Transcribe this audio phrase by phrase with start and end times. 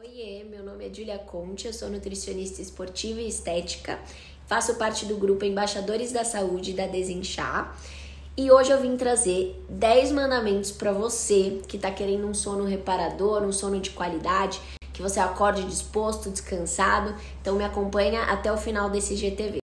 [0.00, 3.98] Oiê, meu nome é Julia Conte, eu sou nutricionista esportiva e estética,
[4.46, 7.76] faço parte do grupo Embaixadores da Saúde da Desinchar
[8.36, 13.42] e hoje eu vim trazer 10 mandamentos para você que está querendo um sono reparador,
[13.42, 14.60] um sono de qualidade,
[14.92, 17.16] que você acorde disposto, descansado.
[17.40, 19.58] Então me acompanha até o final desse GTV.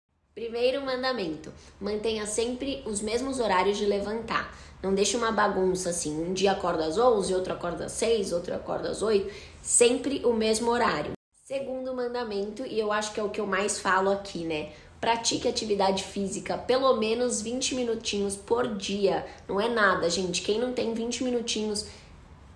[0.41, 4.51] Primeiro mandamento: mantenha sempre os mesmos horários de levantar.
[4.81, 6.19] Não deixe uma bagunça assim.
[6.19, 9.31] Um dia acorda às 11, outro acorda às 6, outro acorda às 8.
[9.61, 11.11] Sempre o mesmo horário.
[11.43, 14.71] Segundo mandamento, e eu acho que é o que eu mais falo aqui, né?
[14.99, 19.23] Pratique atividade física pelo menos 20 minutinhos por dia.
[19.47, 20.41] Não é nada, gente.
[20.41, 21.85] Quem não tem 20 minutinhos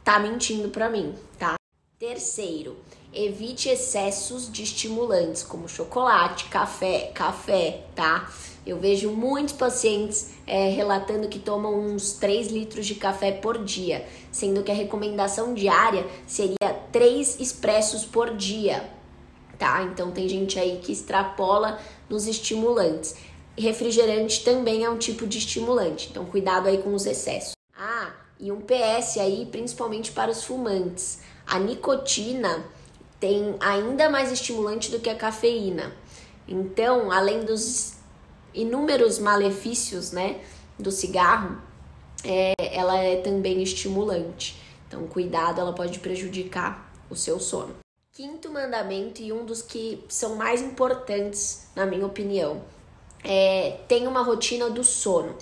[0.03, 1.53] tá mentindo pra mim, tá?
[1.99, 2.77] Terceiro,
[3.15, 8.29] evite excessos de estimulantes, como chocolate, café, café, tá?
[8.65, 14.05] Eu vejo muitos pacientes é, relatando que tomam uns 3 litros de café por dia,
[14.31, 18.89] sendo que a recomendação diária seria 3 expressos por dia,
[19.57, 19.83] tá?
[19.83, 23.15] Então tem gente aí que extrapola nos estimulantes.
[23.57, 27.53] Refrigerante também é um tipo de estimulante, então cuidado aí com os excessos.
[27.77, 31.19] Ah, e um PS aí, principalmente para os fumantes.
[31.45, 32.65] A nicotina
[33.25, 35.91] tem ainda mais estimulante do que a cafeína.
[36.47, 37.95] Então, além dos
[38.53, 40.41] inúmeros malefícios, né,
[40.77, 41.59] do cigarro,
[42.23, 44.61] é, ela é também estimulante.
[44.87, 47.75] Então, cuidado, ela pode prejudicar o seu sono.
[48.13, 52.61] Quinto mandamento e um dos que são mais importantes, na minha opinião,
[53.23, 55.35] é tem uma rotina do sono.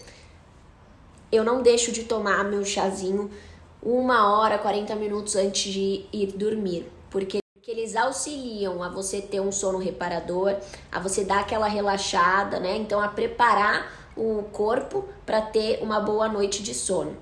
[1.30, 3.30] Eu não deixo de tomar meu chazinho
[3.82, 9.40] uma hora, 40 minutos antes de ir dormir, porque que eles auxiliam a você ter
[9.40, 10.58] um sono reparador,
[10.92, 12.76] a você dar aquela relaxada, né?
[12.76, 17.16] Então a preparar o corpo para ter uma boa noite de sono.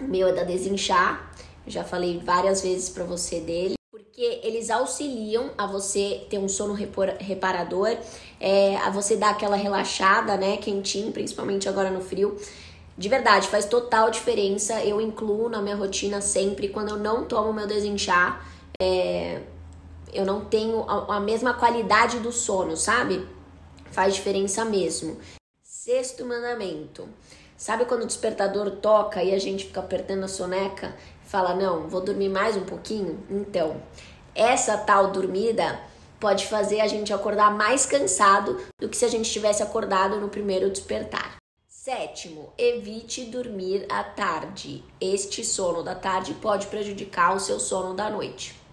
[0.00, 1.30] O meu é da Desinchar,
[1.66, 6.72] já falei várias vezes para você dele, porque eles auxiliam a você ter um sono
[6.72, 7.94] reparador,
[8.40, 10.56] é, a você dar aquela relaxada, né?
[10.56, 12.38] Quentinho, principalmente agora no frio.
[12.96, 14.82] De verdade, faz total diferença.
[14.82, 18.48] Eu incluo na minha rotina sempre quando eu não tomo meu desinchar.
[18.80, 19.42] É,
[20.12, 23.26] eu não tenho a, a mesma qualidade do sono, sabe?
[23.90, 25.18] Faz diferença mesmo.
[25.62, 27.08] Sexto mandamento.
[27.56, 31.88] Sabe quando o despertador toca e a gente fica apertando a soneca e fala: Não,
[31.88, 33.22] vou dormir mais um pouquinho?
[33.30, 33.80] Então,
[34.34, 35.80] essa tal dormida
[36.18, 40.28] pode fazer a gente acordar mais cansado do que se a gente tivesse acordado no
[40.28, 41.36] primeiro despertar.
[41.68, 44.82] Sétimo, evite dormir à tarde.
[45.00, 48.63] Este sono da tarde pode prejudicar o seu sono da noite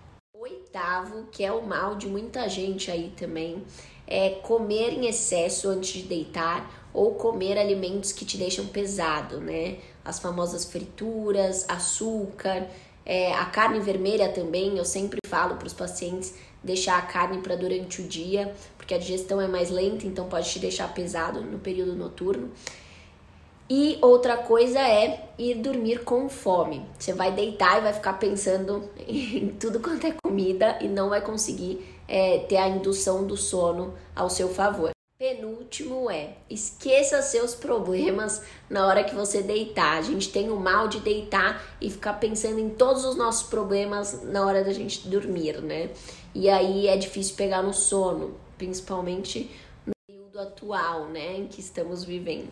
[0.72, 3.62] oitavo, que é o mal de muita gente aí também,
[4.08, 9.80] é comer em excesso antes de deitar ou comer alimentos que te deixam pesado, né?
[10.04, 12.68] As famosas frituras, açúcar,
[13.06, 14.78] é, a carne vermelha também.
[14.78, 18.98] Eu sempre falo para os pacientes deixar a carne para durante o dia, porque a
[18.98, 22.50] digestão é mais lenta, então pode te deixar pesado no período noturno.
[23.74, 26.86] E outra coisa é ir dormir com fome.
[27.00, 31.22] Você vai deitar e vai ficar pensando em tudo quanto é comida e não vai
[31.22, 34.92] conseguir é, ter a indução do sono ao seu favor.
[35.18, 40.00] Penúltimo é esqueça seus problemas na hora que você deitar.
[40.00, 44.22] A gente tem o mal de deitar e ficar pensando em todos os nossos problemas
[44.24, 45.92] na hora da gente dormir, né?
[46.36, 49.50] E aí é difícil pegar no sono, principalmente
[50.42, 52.50] atual, né, em que estamos vivendo.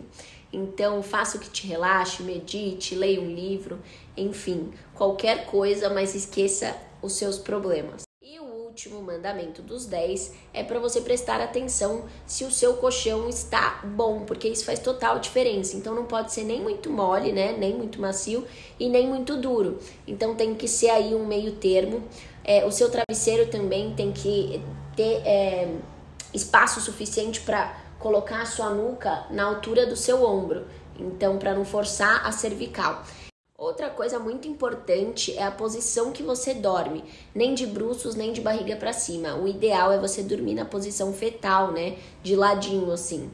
[0.52, 3.78] Então, faça o que te relaxe, medite, leia um livro,
[4.16, 8.02] enfim, qualquer coisa, mas esqueça os seus problemas.
[8.22, 13.28] E o último mandamento dos 10 é para você prestar atenção se o seu colchão
[13.28, 15.76] está bom, porque isso faz total diferença.
[15.76, 17.52] Então não pode ser nem muito mole, né?
[17.52, 18.46] Nem muito macio
[18.78, 19.78] e nem muito duro.
[20.06, 22.04] Então tem que ser aí um meio termo.
[22.44, 24.62] É, o seu travesseiro também tem que
[24.94, 25.74] ter é,
[26.34, 30.66] espaço suficiente para colocar a sua nuca na altura do seu ombro,
[30.98, 33.04] então para não forçar a cervical.
[33.56, 38.40] Outra coisa muito importante é a posição que você dorme, nem de bruços nem de
[38.40, 39.36] barriga para cima.
[39.36, 43.30] O ideal é você dormir na posição fetal, né, de ladinho assim,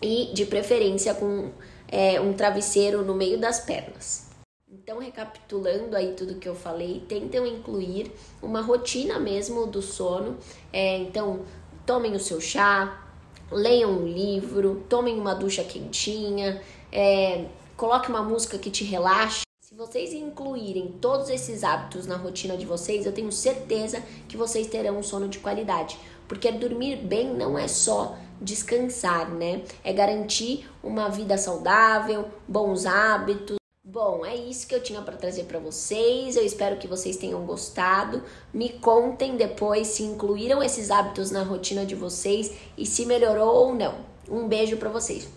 [0.00, 1.50] e de preferência com
[1.88, 4.28] é, um travesseiro no meio das pernas.
[4.70, 8.12] Então, recapitulando aí tudo que eu falei, tentam incluir
[8.42, 10.36] uma rotina mesmo do sono.
[10.72, 11.42] É, então,
[11.86, 13.03] tomem o seu chá,
[13.50, 16.62] leiam um livro, tomem uma ducha quentinha,
[16.92, 17.46] é,
[17.76, 19.42] coloque uma música que te relaxe.
[19.60, 24.66] Se vocês incluírem todos esses hábitos na rotina de vocês, eu tenho certeza que vocês
[24.68, 25.98] terão um sono de qualidade.
[26.28, 29.62] Porque dormir bem não é só descansar, né?
[29.82, 33.56] É garantir uma vida saudável, bons hábitos,
[33.94, 36.34] Bom, é isso que eu tinha para trazer para vocês.
[36.34, 38.24] Eu espero que vocês tenham gostado.
[38.52, 43.72] Me contem depois se incluíram esses hábitos na rotina de vocês e se melhorou ou
[43.72, 43.94] não.
[44.28, 45.28] Um beijo para vocês.